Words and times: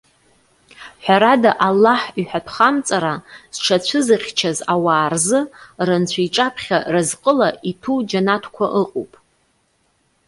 Ҳәарада, 1.03 1.51
Аллаҳ 1.67 2.01
иҳәатәхамҵара 2.19 3.13
зҽацәызыхьчаз 3.55 4.57
ауаа 4.73 5.07
рзы, 5.13 5.41
рынцәа 5.87 6.21
иҿаԥхьа 6.27 6.77
разҟыла 6.93 7.49
иҭәу 7.69 7.99
џьанаҭқәа 8.09 8.65
ыҟоуп. 8.81 9.11